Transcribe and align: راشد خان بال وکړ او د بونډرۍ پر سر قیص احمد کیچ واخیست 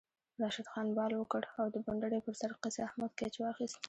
راشد 0.41 0.67
خان 0.71 0.87
بال 0.97 1.11
وکړ 1.15 1.41
او 1.59 1.65
د 1.73 1.75
بونډرۍ 1.85 2.19
پر 2.25 2.33
سر 2.41 2.51
قیص 2.61 2.77
احمد 2.87 3.11
کیچ 3.19 3.35
واخیست 3.39 3.79